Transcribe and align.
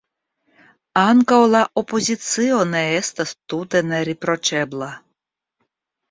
Ankaŭ 0.99 1.41
la 1.55 1.59
opozicio 1.81 2.61
ne 2.69 2.81
estas 3.01 3.33
tute 3.53 3.81
neriproĉebla. 3.91 4.89